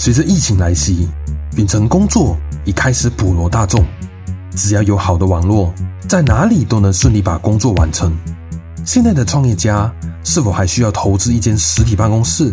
[0.00, 1.06] 随着疫情来袭，
[1.56, 3.84] 远程工作已开始普罗大众。
[4.56, 5.74] 只要有好的网络，
[6.08, 8.10] 在哪里都能顺利把工作完成。
[8.82, 9.92] 现在的创业家
[10.24, 12.50] 是否还需要投资一间实体办公室？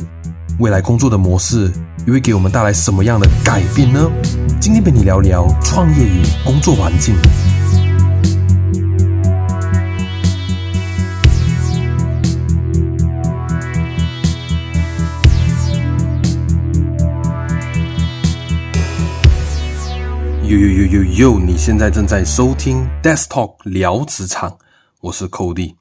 [0.59, 1.71] 未来工作的模式
[2.05, 4.11] 又会给我们带来什么样的改变呢？
[4.59, 7.15] 今天陪你聊聊创业与工作环境。
[20.49, 21.39] 呦呦呦呦呦！
[21.39, 24.57] 你现在正在收听 Desk Talk 聊职场，
[25.01, 25.75] 我是 Cody。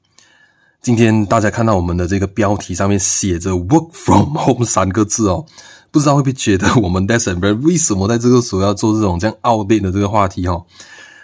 [0.81, 5.45] 今天大家看到我们的这个标题上面写着 “Work from Home” 三个字哦，
[5.89, 10.65] 不知道会不会觉得我们 Desk and Brand 为什么在这个时候要做这种这样 outdate 的这个话题哦？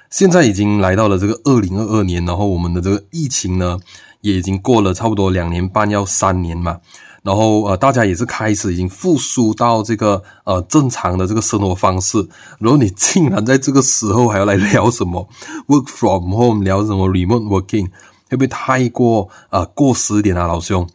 [0.10, 3.78] 现在已经来到了这个二零二二年，然后我们的这个疫情呢，
[4.22, 6.80] 也已经过了差不多两年半，要三年嘛。
[7.24, 12.18] 然后呃，大家也是开始已经复苏到这个呃正常的这个生活方式。
[12.60, 15.28] 然后你竟然在这个时候还要来聊什么
[15.68, 17.88] work from home，聊什么 remote working，
[18.30, 20.88] 会不会太过啊过时一点啊，老兄？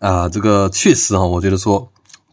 [0.00, 1.88] 啊、这个确实哈，我觉得说。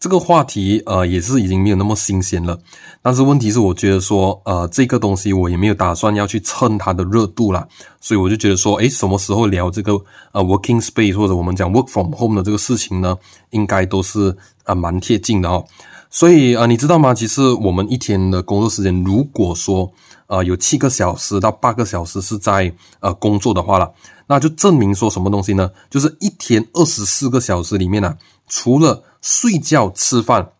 [0.05, 2.59] 这个话题呃也是已经没有那么新鲜了，
[3.01, 7.67] 但是问题是我觉得说呃这个东西我也没有打算要去蹭它的热度啦，
[7.99, 9.93] 所以我就觉得说诶什么时候聊这个
[10.31, 13.17] 呃 working space 或者我们讲 work from home 的这个事情呢，
[13.49, 15.65] 应该都是啊、蛮贴近的哦。
[16.11, 17.11] 所以呃你知道吗？
[17.11, 19.91] 其实我们一天的工作时间如果说
[20.27, 23.91] 呃有七个小时到八个小时是在呃工作的话了，
[24.27, 25.71] 那就证明说什么东西呢？
[25.89, 30.51] 就是一天二十四个小时里面呢、啊，除了睡觉、吃饭，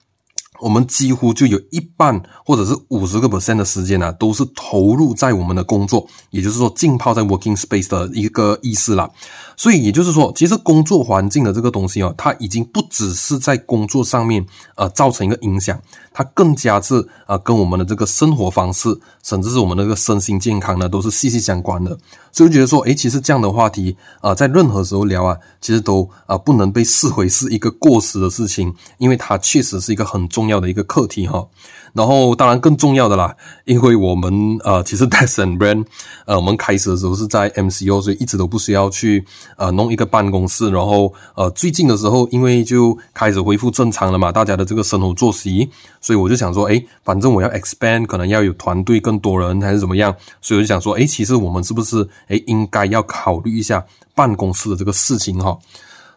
[0.60, 9.10] 我们几乎就有一半或者是五十个 percent 的时间呢、啊，都是投入在我们的工作，也就是说浸泡在 working space 的一个意思啦。
[9.58, 15.80] 所以也就是说，其实工作环境的这个东西哦，它已经不只是在工作上面呃造成一个影响，
[16.14, 21.98] 它更加是呃跟我们的这个生活方式，甚至是我们的这个身心健康呢，都是息息相关的。
[22.34, 31.46] 所以觉得说，诶，其实这样的话题啊、在任何时候聊啊，其实都啊、不能被视为是一个过时的事情，因为它确实是一个很重重要的一个课题哈。
[31.94, 33.34] 然后，当然更重要的啦，
[33.64, 35.86] 因为我们呃，其实 Desk and Brand
[36.26, 39.26] 呃，我们开始的时候是在 MCO，所以一直都不需要去
[39.56, 40.70] 呃弄一个办公室。
[40.70, 45.70] 然后呃，最近的时候，因为就开始恢复正常了嘛，大家的这个生活作息，
[46.02, 53.82] 所以我就想说，诶，反正我要 expand，可能要有团队更多人还是怎么样，所以我就想说，诶，其实我们是不是诶应该要考虑一下
[54.14, 55.58] 办公室的这个事情哈？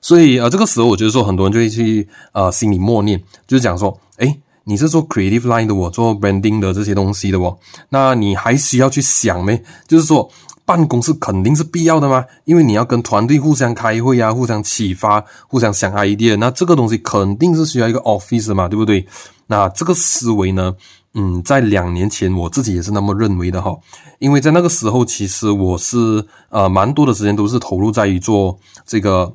[0.01, 4.41] 所以呃，这个时候我觉得说，很多人就会去呃心里默念，就是讲说，诶。
[4.65, 7.57] 你是做 creative line 的，我做 branding 的这些东西的哦，
[7.89, 9.65] 那你还需要去想没？
[9.87, 10.31] 就是说
[10.67, 12.23] 办公室肯定是必要的吗？
[12.45, 19.07] 因为你要跟团队互相开会啊，互相启发，互相想 idea，那这个东西肯定是需要一个 office 嘛，对不对？
[19.47, 20.75] 那这个思维呢，
[21.15, 23.75] 嗯，在两年前我自己也是那么认为的哈，
[24.19, 29.35] 因为在那个时候其实我是呃蛮多的时间都是投入在于做这个。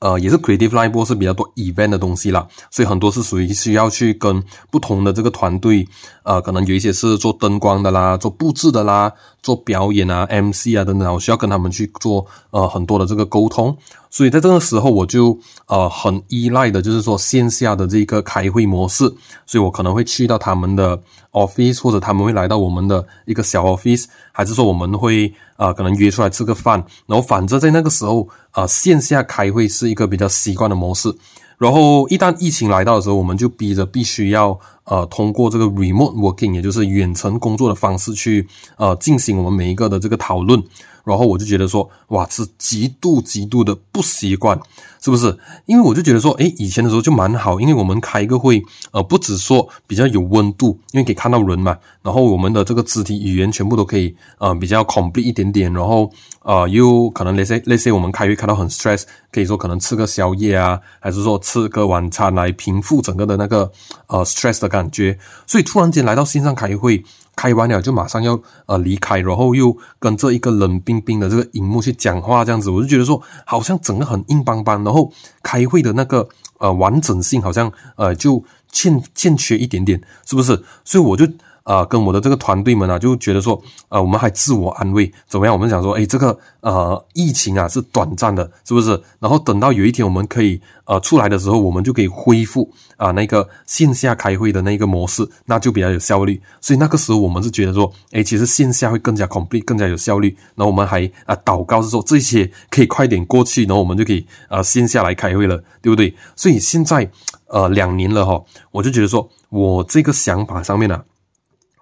[0.00, 5.86] 呃，也是 creative line 是比较多 event 的东西啦，所以很多是属于需要去跟不同的这个团队，
[6.22, 9.12] 呃，可能有一些是做灯光的啦，做布置的啦，
[9.42, 13.76] 做表演啊，MC 啊等等，我需要跟他们去做呃很多的这个沟通。
[14.10, 19.04] 所以在这个时候，我就呃很依赖的，就是说线下的这个开会模式。
[19.46, 21.00] 所以我可能会去到他们的
[21.32, 26.84] office，或者他们会来到我们的一个小 office，还是说我们会呃可能约出来吃个饭。
[27.06, 31.14] 然后反正在那个时候，呃线下开会是一个比较习惯的模式。
[31.60, 38.48] 然后一旦疫情来到的时候，我们就逼着必须要呃通过这个 remote working，也就是远程工作的方式去
[38.78, 40.64] 呃进行我们每一个的这个讨论。
[41.10, 44.56] 然后我就觉得说，哇，是极度极度的不习惯，
[45.02, 45.36] 是不是？
[45.66, 48.62] 因为我就觉得说，诶，以前的时候就蛮好，因为我们开一个会，
[48.92, 56.08] 呃，不止说比较有温度，因为可以看到人嘛，然后我们的这个肢体语言全部都可以，呃，比较 complete 一点点，然后，
[56.44, 63.72] 呃，又可能那些那些我们开会看到很 stress，可以说可能吃个宵夜啊，还是说吃个晚餐来平复整个的那个
[64.06, 67.02] 呃 stress 的感觉，所以突然间来到线上开会。
[67.40, 75.10] 开完了就马上要呃离开，然后又跟这一个冷冰冰的这个荧幕去讲话，这样子我就觉得说好像整个很硬邦邦，然后
[75.42, 76.28] 开会的那个
[76.58, 80.62] 呃完整性好像呃就欠欠缺一点点，是不是？
[80.84, 81.26] 所以我就。
[81.70, 85.54] 啊、跟我的这个团队们啊，就觉得说，呃，我们还自我安慰，怎么样？
[85.54, 89.00] 我们想说，诶，这个呃疫情啊是短暂的，是不是？
[89.20, 96.42] 然后等到有一天我们可以呃出来的时候，我们就可以恢复啊、那个线下开会的那个模式，那就比较有效率。
[96.60, 100.36] 所以那个时候我们是觉得说，诶，其实线下会更加 complete，更加有效率。
[100.56, 106.12] 然后我们还啊、祷告是说，这些可以快点过去，然后我们就可以啊、线下来开会了，对不对？
[106.34, 107.08] 所以现在
[107.46, 108.42] 呃两年了哈，
[108.72, 109.30] 我就觉得说。
[109.50, 111.02] 我这个想法上面呢、啊，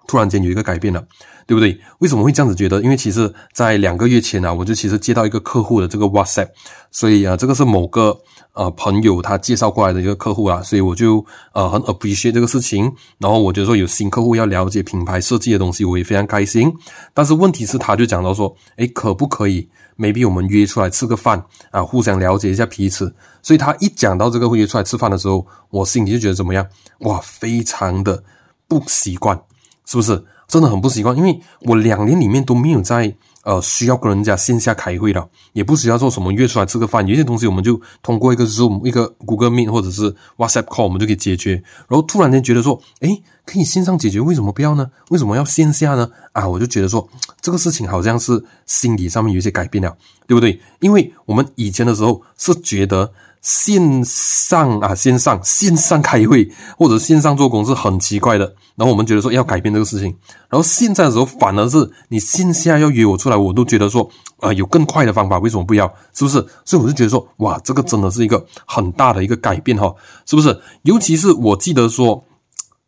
[0.09, 1.05] 突然间有一个改变了。
[1.49, 1.75] 对不对？
[1.97, 2.79] 为什么会这样子觉得？
[2.83, 6.47] 因为其实，在两个月前啊，我就其实接到一个客户的这个 WhatsApp，
[6.91, 8.15] 所以啊，这个是某个
[8.53, 12.93] 呃朋友他介绍过来的一个客户啊，所以我就呃很 appreciate 这个事情。
[13.17, 16.71] 然后我觉得说有新客户要了解品牌设计的东西，我也非常开心。
[17.15, 19.67] 但是问题是，他就讲到说，诶，可不可以
[19.97, 23.11] ？maybe 我们约出来吃个饭啊，互相了解一下彼此。
[23.41, 26.63] 所以他一讲到这个会约出来吃饭的时候，我心里就觉得怎么样？
[26.99, 28.23] 哇，非常的
[28.67, 29.41] 不习惯，
[29.89, 30.23] 是不是？
[30.47, 41.53] 真的很不习惯，因为我两年里面都没有在呃需要跟人家线下开会了，也不需要做什么约出来吃个饭，有些东西我们就通过一个 Zoom、一个 Google Meet 或者是 WhatsApp Call，我们就可以解决。
[41.87, 44.89] 然后突然间觉得说，诶，可以线上解决，为什么不要呢？
[45.09, 46.09] 为什么要线下呢？
[46.33, 47.07] 啊，我就觉得说
[47.41, 49.95] 这个事情好像是心理上面有一些改变了，
[50.27, 50.59] 对不对？
[50.79, 53.11] 因为我们以前的时候是觉得。
[53.41, 58.45] 线上啊，线上线上开会或者线上做工是很奇怪的，
[58.75, 60.15] 然后我们觉得说要改变这个事情，
[60.49, 64.09] 然后现在的时候反而是你线下要约我出来，我都觉得说
[64.39, 65.87] 啊、有更快的方法，为什么不要？
[66.13, 66.45] 是不是？
[66.65, 69.93] 所以我就觉得说哇，这个真的是一个很大的一个改变哈，
[70.25, 70.59] 是不是？
[70.83, 72.23] 尤其是我记得说，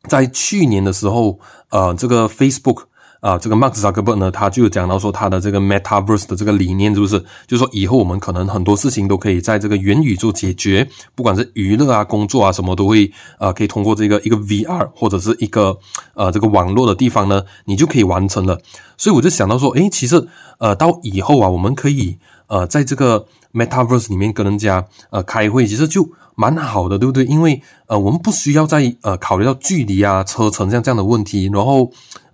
[0.08, 1.40] 在去年的时候，
[1.70, 2.84] 呃，这个 Facebook。
[3.22, 7.20] 啊，这个 Mark Zuckerberg 呢，他就讲到说他的这个 Metaverse 的这个理念，是不是？
[7.46, 15.78] 就是说以后我们可能很多事情都可以在这个元宇宙解决，不管是娱乐啊、工作啊什么，都会啊可以通过这个一个 VR 或者是一个
[16.16, 18.60] 呃这个网络的地方呢，你就可以完成了。
[18.98, 20.28] 所以我就想到说，诶，其实
[20.58, 27.24] 呃到以后啊，我们可以呃在这个 Metaverse 里面跟人家呃开会，其实就蛮好的，对不对？
[27.26, 31.92] 因为呃我们不需要再呃考虑到距离啊、车程像这样的问题，然后。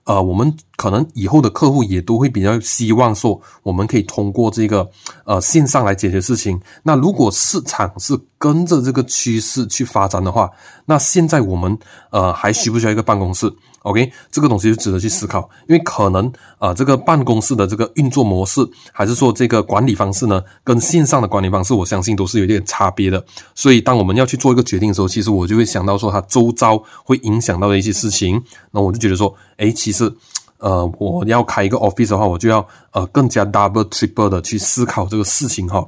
[0.08, 4.90] 呃，我们可能以后的客户也都会比较希望说，我们可以通过这个
[5.26, 6.60] 呃线上来解决事情。
[6.84, 10.50] 那如果市场是跟着这个趋势去发展的话，
[10.86, 11.78] 那现在我们
[12.12, 13.52] 呃还需不需要一个办公室
[13.84, 16.28] ？OK，这个东西就值得去思考，因为可能
[16.60, 18.60] 啊、呃，这个办公室的这个运作模式，
[18.92, 23.26] 还是说这个管理方式呢，跟线上的管理方式，我相信都是有点差别的。
[23.56, 28.44] 所以，当我们要去做一个决定的时候，其实我就会想到说，它周遭会影响到的一些事情。
[28.72, 30.14] 那我就觉得说，诶，其实，
[30.58, 35.88] 呃，我要开一个 office 的话，我就要呃更加 double triple 的去思考这个事情哈。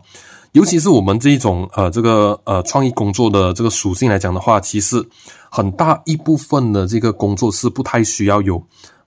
[0.54, 5.08] 尤其是我们这一种呃这个呃创意工作的这个属性来讲的话，其实
[5.52, 8.64] 很大一部分的这个工作是不太需要有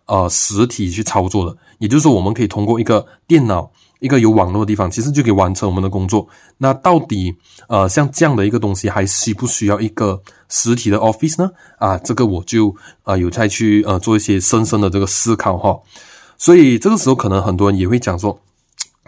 [0.07, 3.69] 呃实体去操作的，也就是说，我们可以通过一个电脑、
[3.99, 6.29] 一个有网络的地方，其实就可以完成我们的工作。
[6.59, 7.35] 那到底
[7.67, 11.51] 呃像这样的一个东西，还需不需要一个实体的 office 呢？
[11.79, 12.73] 啊，这个我就
[13.03, 15.77] 呃有再去呃做一些深深的这个思考哈。
[16.39, 18.39] 所以这个时候，可能很多人也会讲说，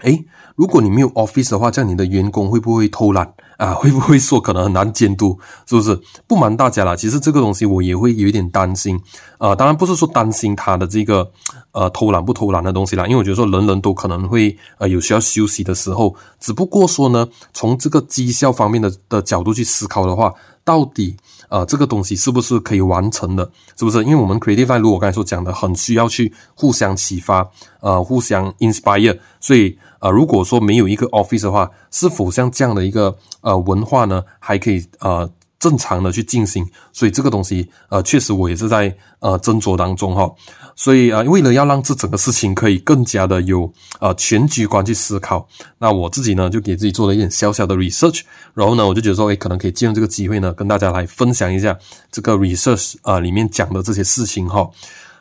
[0.03, 0.25] 诶。
[0.55, 3.75] 如果你没有 office 的话，这样你的员工会不会偷懒啊？
[3.79, 5.37] 会不会说可能很难监督？
[5.67, 6.01] 是不是？
[6.29, 9.01] 不瞒大家啦，其实这个东西我也会有一点担心。
[9.39, 11.29] 呃，当然不是说担心他的这个
[11.73, 16.15] 呃偷懒不偷懒的东西啦，因为我觉得说人人都可能会呃有需要休息的时候。
[16.39, 21.17] 只不过说呢，从这个绩效方面的的角度去思考的话，到底
[21.49, 23.51] 呃这个东西是不是可以完成的？
[23.77, 24.03] 是不是？
[24.05, 27.47] 因为我们 creative 如果我刚才所讲的，很需要去互相启发，
[27.81, 29.77] 呃，互相 inspire，所以。
[30.05, 35.27] 啊、呃，如果说没有一个 office 的话，是否像这样的一个呃文化呢，还可以呃
[35.59, 36.69] 正常的去进行？
[36.93, 40.31] 所以这个东西呃，确实我也是在呃斟酌当中哈。
[40.77, 51.79] 所以啊、为了要让这整个事情可以更加的有呃全局观去思考，那我自己呢就给自己做了一点小小的 research，然后呢，我就觉得说，诶，可能可以借用这个机会呢，跟大家来分享一下
[52.13, 54.69] 这个 research 啊、里面讲的这些事情哈。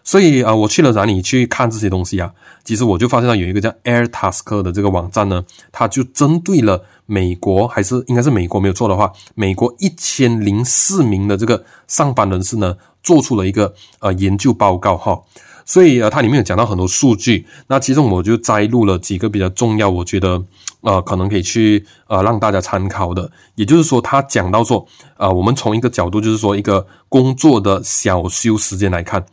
[0.03, 2.31] 所以啊、我去了哪里去看这些东西啊？
[2.65, 15.21] 其实我就发现到有一个叫 Air Task 的这个网站呢，它就针对了美国，还是应该是美国没有错的话，美国一千零四名的这个上班人士呢，做出了一个呃研究报告哈。
[15.65, 20.43] 所以呃，它里面有讲到很多数据，那其中我就摘录了几个比较重要，我觉得
[20.81, 23.31] 呃可能可以去呃让大家参考的。
[23.55, 29.25] 也就是说，他讲到说，呃，我们从一个角度，就是说一个工作的小休时间来看。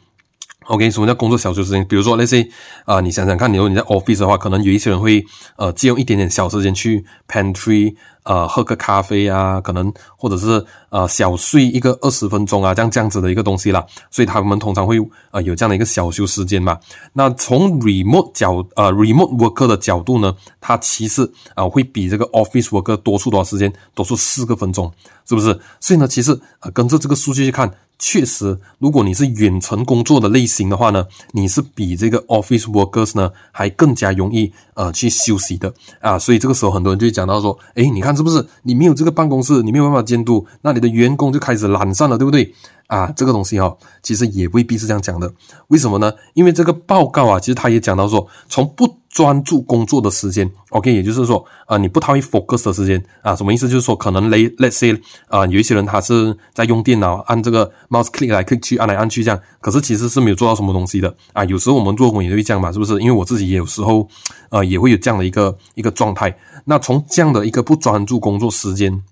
[0.70, 1.84] OK，什么叫工作小休时间？
[1.88, 2.48] 比如说那些
[2.84, 5.24] 啊，你想想看，你如果你在 office 的话，可能有一些人会
[5.56, 13.84] 呃借用一点点小时间去 pantry，呃，喝个咖啡啊，可能或者是呃小睡一个二十分钟啊，这样这样子的一个东西啦。
[14.12, 14.96] 所以他们通常会
[15.32, 16.78] 呃有这样的一个小休时间嘛。
[17.14, 23.72] 那从 remote 角呃 remote worker 的角度呢，它其实啊、会比这个 office worker 多出多少时间？
[23.92, 24.92] 多出四个分钟，
[25.28, 25.58] 是不是？
[25.80, 27.68] 所以呢，其实呃跟着这个数据去看。
[28.02, 36.18] 确实，如果你是远程工作的类型的话呢，你是比这个 office workers 呢还更加容易呃去休息的啊。
[36.18, 38.44] 所以这个时候很多人就讲到说，诶，你看是不是？
[38.62, 42.54] 你没有这个办公室，你没有办法监督，那你的员工就开始懒散了，对不对？
[42.86, 45.32] 啊，这个东西哦，其实也未必是这样讲的。
[45.68, 46.12] 为什么呢？
[46.34, 53.68] 因为这个报告啊，其实他也讲到说，从不专注工作的时间，OK，也就是说，啊，你不太会 focus 的时间啊，什么意思？
[53.68, 54.96] 就是说，可能 let let's say
[55.28, 61.44] 啊，有一些人他是在用电脑按这个 mouse click 来 click 去，按来按去这样，可是其实是没有做到什么东西的啊。
[61.44, 62.92] 有时候我们做工也会这样嘛，是不是？
[63.00, 64.08] 因为我自己也有时候，
[64.50, 66.38] 呃，也会有这样的一个一个状态。
[66.64, 69.02] 那从这样的一个不专注工作时间。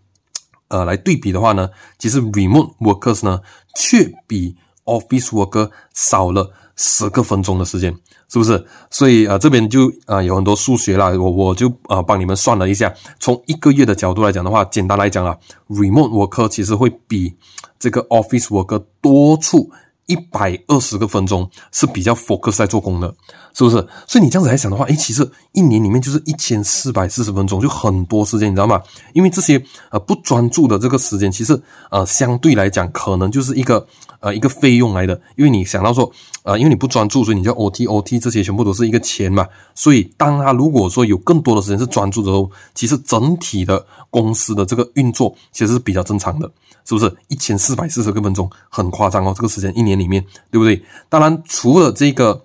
[0.69, 3.41] 呃，来对比的话呢，其实 remote workers 呢，
[3.75, 4.55] 却比
[4.89, 7.93] office worker 少了十个分钟的时间，
[8.29, 8.65] 是不是？
[8.91, 15.37] 所以啊、这边就啊、有很多数学啦，我我就啊、帮你们算了一下，从一个月的角度来讲的话，简单来讲啊
[15.69, 17.35] ，remote worker 其实会比
[17.79, 19.71] 这个 office worker 多出。
[20.09, 23.15] 一百二十个分钟是比较 focus 在做工的，
[23.55, 23.77] 是不是？
[24.07, 28.83] 所以你这样子来想的话，诶，其实一年里面就是一千四百四十分钟，就很多时间，你知道吗？
[29.13, 31.61] 因为这些呃不专注的这个时间，其实
[31.91, 33.87] 呃相对来讲可能就是一个
[34.21, 35.21] 呃一个费用来的。
[35.37, 36.11] 因为你想到说，
[36.43, 39.47] 呃，因为你不专注，所以你就 OT OT 这些全部都是一个钱嘛。
[39.75, 46.51] 所以当他如果说有更多的时间是专注的时候，其实整体的公司的这个运作其实是比较正常的。
[46.85, 49.35] 是不是一千四百四十个分钟很夸张哦？
[49.37, 50.83] 这个时间一年里面，对不对？
[51.09, 52.43] 当然，除了这个，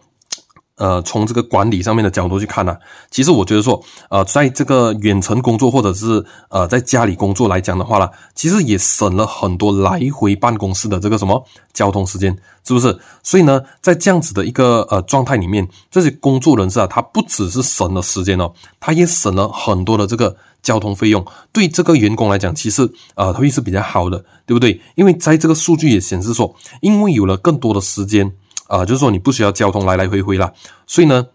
[0.76, 2.76] 呃，从这个管理上面的角度去看呢、
[3.12, 12.98] 其实我觉得说，呃，在这个远程工作或者是呃在家里工作来讲的话呢，其实也省了很多来回办公室的这个什么交通时间，是不是？
[13.22, 20.36] 所以呢，在这样子的一个呃状态里面，这些工作人士啊，他不只是省了时间哦，他也省了很多的这个。
[20.64, 24.82] 交通费用对这个员工来讲，其实呃会是比较好的，对不对？
[24.96, 28.34] 因为在这个数据也显示说，因为有了更多的时间
[28.68, 30.52] 啊、就是说你不需要交通来来回回了，
[30.88, 31.28] 所以呢，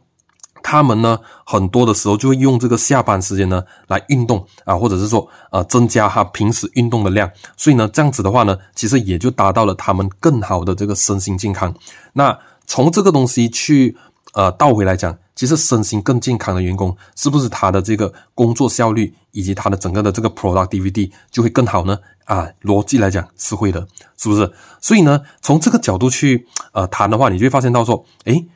[0.63, 11.73] 他们呢很多的时候就会用这个下班时间呢来运动啊，或者是说呃增加他平时运动的量，所以呢这样子的话呢，其实也就达到了他们更好的这个身心健康。
[12.15, 13.97] 那从这个东西去
[14.33, 15.17] 呃倒回来讲。
[15.39, 21.97] 其实身心更健康的员工，是不是他的这个工作效率以及他的整个的这个 productivity 就会更好呢？
[22.25, 24.53] 啊，逻辑来讲是会的，是不是？
[24.81, 28.49] 所以呢，从这个角度去呃谈的话，你就会发现到说，诶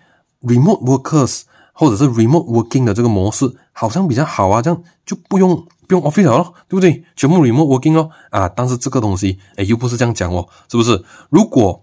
[0.43, 7.05] ，remote workers 或者是 remote working 的这个模式好像比较好啊，这样就不用不用 office 了，对不对？
[7.15, 11.01] 全部 remote working 哦，啊，但是这个东西诶又不是这样讲哦，是不是？
[11.31, 11.81] 如果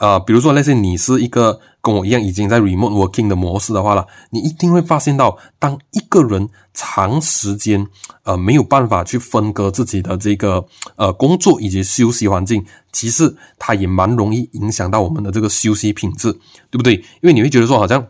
[0.00, 7.86] 呃，比如说那些你是一个跟我一样已经在 remote working 的模式的话了，你一定会发现到，当一个人长时间
[8.22, 10.64] 呃没有办法去分割自己的这个
[10.96, 16.32] 呃工作以及休息环境，其实它也蛮容易影响到我们的这个休息品质，
[16.70, 16.94] 对不对？
[16.94, 18.06] 因为你会觉得说，好像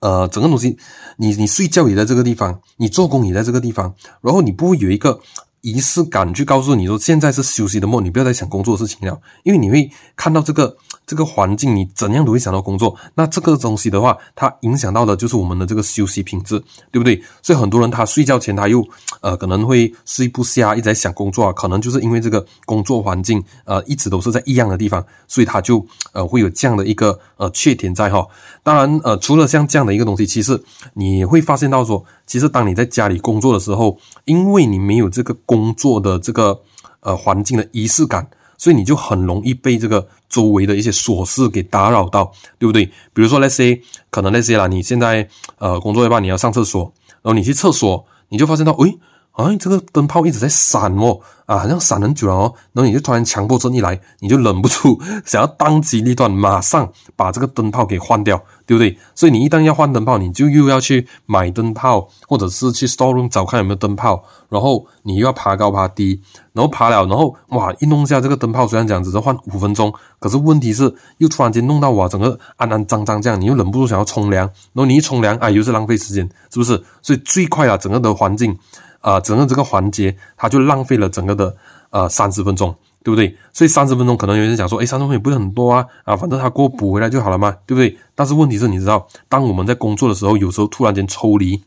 [0.00, 0.76] 呃整个东西，
[1.18, 5.20] 你你睡觉也在这个地方，你做工也在这个地方，然后你不会有一个。
[5.64, 12.94] 仪式感去告诉你说，现在是休息的梦，你不要再想工作的事情了，因为你会看到这个这个环境，你怎样都会想到工作。
[13.14, 17.22] 那这个东西的话，它影响到的就是我们的这个休息品质，对不对？
[17.40, 18.86] 所以很多人他睡觉前他又
[19.22, 28.26] 呃可能会睡不下，一直在想工作啊，可能就是因为这个工作环境呃一直都是在异样的地方，所以他就呃会有这样的一个呃缺点在哈。
[28.62, 35.36] 当然呃除了像这样的一个东西，其实你会发现到说，其实当你在家里工作的时候，因为你没有这个。
[35.46, 36.62] 工作的这个
[37.00, 38.26] 呃环境的仪式感，
[38.56, 42.86] 所以你就很容易被这个周围的一些琐事给打扰到，对不对？
[43.12, 43.78] 比如说那些
[44.10, 45.28] 可能那些啦，你现在
[45.58, 48.98] 呃工作一半你要上厕所，然后你去厕所，你就发现到，诶。
[49.34, 52.54] 哎，这个灯泡一直在闪哦，啊，好像闪很久了哦。
[52.72, 58.96] 然后你就突然强迫症一来，你就忍不住想要当机立断，马上把这个灯泡给换掉，对不对？
[59.12, 66.22] 所以你一旦要换灯泡，你就又要去买灯泡，或者是去 storeroom 找看有没有灯泡，然后你又要爬高爬低，
[66.52, 76.80] 然后爬了，然后哇，一弄下这个灯泡，虽然讲只是换五分钟，可是问题是又突然间弄到哇，整个暗暗脏脏这样，你又忍不住想要冲凉，然后你一冲凉，哎，又是浪费时间，是不是？
[77.02, 78.56] 所以最快啊，整个的环境。
[79.04, 81.54] 啊、整个这个环节，它就浪费了整个的
[81.90, 83.36] 呃三十分钟，对不对？
[83.52, 87.98] 所以三十分钟可能有人讲说，诶，三十分钟也不是很多啊，啊，反正他给我补回来就好了嘛，对不对？
[88.14, 91.62] 但是问题是，你知道，当我们在工作的时候，有时候突然间抽离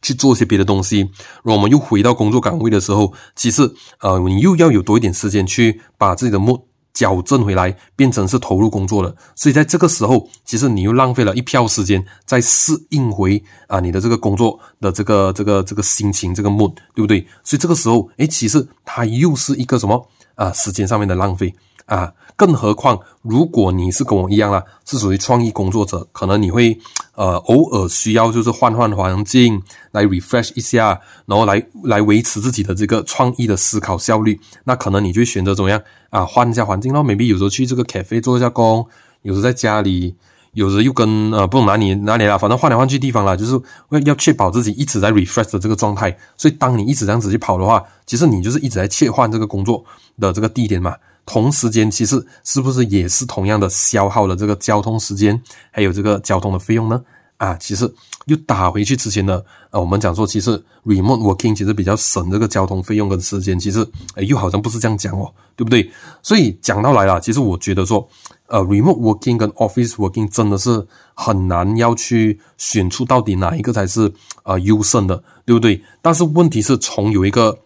[0.00, 1.00] 去做一些别的东西，
[1.42, 6.67] 然后我们又回到工作岗位的时候，其实呃，你又要有多一点时间去把自己的目。
[6.98, 17.24] 矫正回来，变成是投入工作的，所以在这个时候，其实你又浪费了一票时间，在适应回啊你的这个工作的这个这个这个心情这个 mood，对不对？
[17.44, 20.08] 所以这个时候，诶，其实它又是一个什么？
[20.34, 21.54] 啊时间上面的浪费。
[21.88, 22.12] 啊。
[22.36, 26.78] 更何况，如果你是跟我一样啦，是属于创意工作者，可能你会
[27.16, 34.38] 呃偶尔需要就是换换环境来 refresh 一下，然后来来维持自己的这个创意的思考效率。
[34.62, 36.24] 那可能你就选择怎么样啊？
[36.24, 38.86] 换一下环境咯，maybe 有时候去这个 cafe 做一下工，
[39.22, 40.14] 有时候在家里，
[40.52, 46.16] 有时又跟呃不懂哪里哪里啦，反正换来换去地方啦，就是要要确保自己一直在 refresh 的这个状态。
[46.36, 49.84] 所以当你一直这样子去跑的话，其实你就是一直在切换这个工作
[50.20, 50.94] 的这个地点嘛。
[51.30, 55.38] 同时间，其实是不是也是同样的消耗了这个交通时间，
[55.70, 57.04] 还有这个交通的费用呢？
[57.36, 57.84] 啊，其实
[58.24, 65.88] 又打回去之前的，呃，我们讲说，其实 remote working 其实比较省这个交通费用跟时间，其实，诶，又好像不是这样讲哦，对不对？
[66.22, 68.08] 所以讲到来了，其实我觉得说，
[68.46, 74.10] 呃，remote working 跟 office working 真的是很难要去选出到底哪一个才是
[74.44, 75.80] 呃优胜的，对不对？
[76.00, 77.58] 但是问题是从有一个。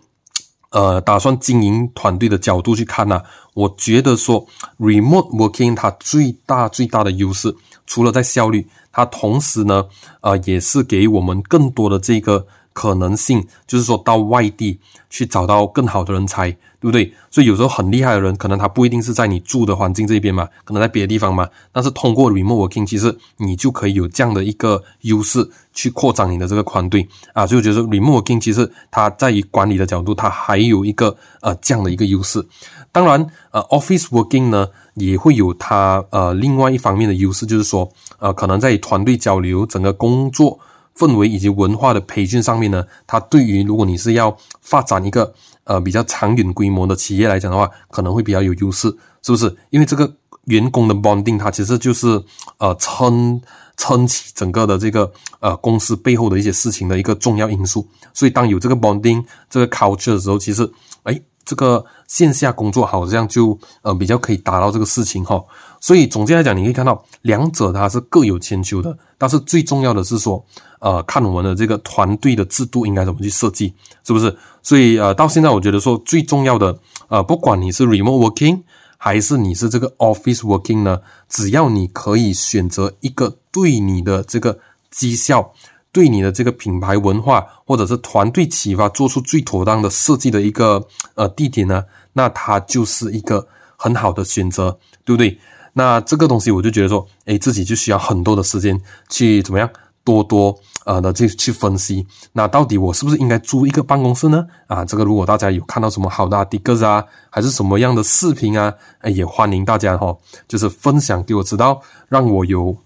[0.73, 3.23] 呃，打算经营团队的角度去看呢，
[3.55, 4.47] 我觉得说
[4.79, 7.55] ，remote working 它最大最大的优势，
[7.87, 9.87] 除了在效率，它同时呢，
[10.21, 12.47] 呃，也是给我们更多的这个。
[12.73, 14.79] 可能性就是说到外地
[15.11, 17.13] 去找到更好的人才，对不对？
[17.31, 21.49] 所以有时候很厉害的人，可能他不一定是在你住的环境这边嘛，可能在别的地方嘛。
[21.71, 27.47] 但是通过 remote working，其实你就可以有这样的一个优势去扩张你的这个团队啊。
[27.47, 32.45] 所以我觉得 remote working 其实它在于管理的角度，它还有一个呃这样的一个优势。
[32.91, 40.59] 当然，呃，office working 呢也会有它呃另外一方面的优势，就是说呃可能在团队交流整个工作。
[40.97, 45.33] 氛围以及文化的培训上面呢，它对于如果你是要发展一个
[45.65, 48.89] 呃比较长远规模的企业来讲的话，可能会比较有优势，
[49.23, 49.57] 是不是？
[49.71, 50.13] 因为这个
[50.45, 52.23] 员工的 bonding，它其实就是
[52.59, 53.41] 呃撑
[53.77, 57.89] 撑起整个的这个呃公司背后的一些事情的一个重要因素。
[58.13, 60.71] 所以当有这个 bonding 这个 culture 的时候，其实
[61.05, 61.21] 哎。
[61.45, 65.43] 这个线下工作好像就呃比较可以达到这个事情哈，
[65.81, 70.43] 所以总结来讲，你可以看到两者它是各有千秋的，但是最重要的是说，
[70.83, 73.73] 呃，看我们的这个团队的制度应该怎么去设计，
[74.05, 74.37] 是不是？
[74.63, 78.63] 所以呃，到现在我觉得说最重要的，呃，不管你是 remote working
[78.99, 80.99] 还是你是这个 office working 呢，
[81.29, 84.59] 只要你可以选择一个对你的这个
[84.91, 85.53] 绩效。
[85.95, 95.39] 对你的这个品牌文化或者是团队启发做出最妥当的设计的一个呃地点呢，那它就是一个很好的选择，对不对？
[95.75, 99.69] 那这个东西我就觉得说，诶，自己就需要很多的时间去怎么样
[100.03, 102.07] 多多呃的去去分析。
[102.33, 104.47] 那到底我是不是应该租一个办公室呢？
[104.67, 112.77] 啊，这个如果大家有看到什么好的啊，D 哥啊，还是什么样的视频啊，诶，也欢迎大家哈、哦，就是分享给我知道，让我有。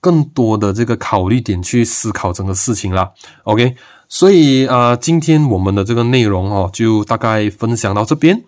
[0.00, 3.10] 更多的这个考虑点去思考整个事情啦
[3.44, 3.74] ，OK，
[4.06, 8.44] 所以啊、今天我们的这个内容哦，就大概分享到这边，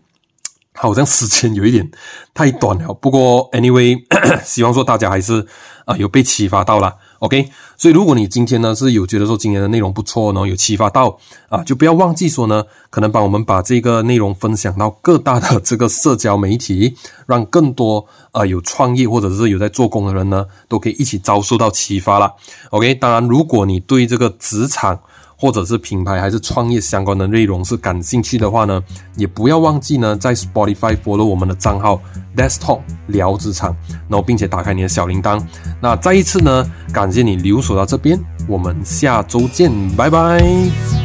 [0.75, 1.91] 好像时间有一点
[2.35, 3.99] 太短了，不过 anyway，
[4.45, 5.47] 希望说大家还是
[5.87, 6.95] 啊、有被启发到啦。
[7.21, 16.95] OK，所以如果你今天呢是有觉得说今天的内容不错，然后有启发到啊，就不要忘记说呢，可能帮我们把这个内容分享到各大的这个社交媒体，
[17.27, 22.33] 让更多啊有创业或者是有在做工的人呢，都可以一起遭受到启发啦。
[22.71, 25.01] OK，当然如果你对这个职场，
[25.37, 28.83] 或者是品牌还是创业相关的内容是感兴趣的话呢，
[29.17, 32.01] 也不要忘记呢，在 Spotify follow 我们的账号
[32.37, 33.77] Desktop 聊职场，
[34.09, 35.43] 然后并且打开你的小铃铛。
[35.81, 38.19] 那再一次呢，感谢你留守到这边，
[38.49, 40.96] 我们下周见，拜拜。